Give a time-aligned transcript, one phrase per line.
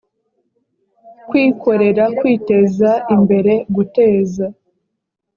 [1.27, 4.45] kwikorera kwiteza imbere guteza